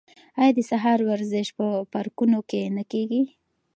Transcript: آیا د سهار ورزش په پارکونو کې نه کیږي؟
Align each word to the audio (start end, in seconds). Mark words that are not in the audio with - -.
آیا 0.39 0.51
د 0.57 0.59
سهار 0.69 0.99
ورزش 1.09 1.47
په 1.57 1.65
پارکونو 1.93 2.39
کې 2.49 2.61
نه 2.77 2.83
کیږي؟ 2.91 3.21